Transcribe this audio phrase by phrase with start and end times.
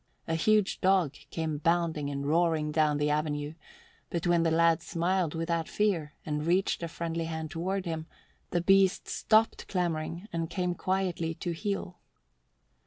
[0.27, 3.53] A huge dog came bounding and roaring down the avenue,
[4.09, 8.07] but when the lad smiled without fear and reached a friendly hand toward him,
[8.49, 11.99] the beast stopped clamouring and came quietly to heel.